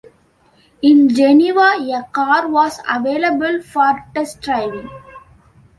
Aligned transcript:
In 0.81 1.09
Geneva 1.09 1.73
a 1.79 2.09
car 2.11 2.47
was 2.47 2.79
available 2.89 3.61
for 3.61 4.03
test 4.15 4.41
driving. 4.41 4.89